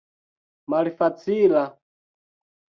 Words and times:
malfacila 0.69 1.63